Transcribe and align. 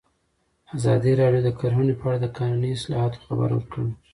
ازادي 0.77 1.11
راډیو 1.21 1.41
د 1.45 1.49
کرهنه 1.59 1.93
په 1.99 2.05
اړه 2.09 2.17
د 2.21 2.27
قانوني 2.37 2.69
اصلاحاتو 2.77 3.23
خبر 3.25 3.49
ورکړی. 3.53 3.89